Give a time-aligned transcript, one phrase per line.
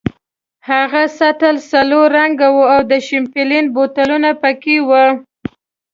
[0.69, 5.05] هغه سطل سلور رنګه وو او د شیمپین بوتلونه پکې وو.